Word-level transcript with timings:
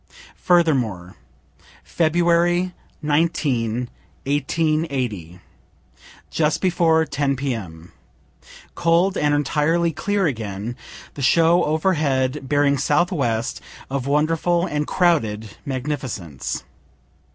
Furthermore. 0.37 1.15
February 1.83 2.73
19, 3.03 3.87
1880. 4.25 5.39
Just 6.31 6.59
before 6.59 7.05
10 7.05 7.35
P.M. 7.35 7.91
cold 8.73 9.15
and 9.15 9.35
entirely 9.35 9.91
clear 9.91 10.25
again, 10.25 10.75
the 11.13 11.21
show 11.21 11.63
overhead, 11.65 12.49
bearing 12.49 12.79
southwest, 12.79 13.61
of 13.91 14.07
wonderful 14.07 14.65
and 14.65 14.87
crowded 14.87 15.49
magnificence. 15.67 16.63